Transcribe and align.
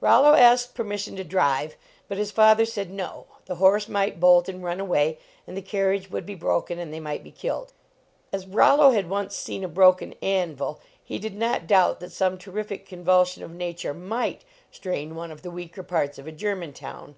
Rollo 0.00 0.34
asked 0.34 0.74
permission 0.74 1.14
to 1.14 1.22
drive, 1.22 1.76
but 2.08 2.18
his 2.18 2.32
father 2.32 2.64
said 2.66 2.90
"No; 2.90 3.26
the 3.44 3.54
horse 3.54 3.88
might 3.88 4.18
bolt 4.18 4.48
and 4.48 4.64
run 4.64 4.80
away, 4.80 5.16
and 5.46 5.56
the 5.56 5.62
carriage 5.62 6.10
would 6.10 6.26
be 6.26 6.34
broken 6.34 6.80
and 6.80 6.92
they 6.92 6.98
might 6.98 7.22
be 7.22 7.30
killed." 7.30 7.72
As 8.32 8.48
Rollo 8.48 8.90
had 8.90 9.08
once 9.08 9.36
seen 9.36 9.62
a 9.62 9.68
broken 9.68 10.14
anvil, 10.20 10.80
he 11.00 11.20
did 11.20 11.36
not 11.36 11.68
doubt 11.68 12.00
that 12.00 12.10
some 12.10 12.36
terrific 12.36 12.84
convulsion 12.84 13.44
of 13.44 13.52
nature 13.52 13.94
might 13.94 14.42
strain 14.72 15.14
one 15.14 15.30
of 15.30 15.42
the 15.42 15.52
weaker 15.52 15.84
parts 15.84 16.18
of 16.18 16.26
a 16.26 16.32
German 16.32 16.72
town. 16.72 17.14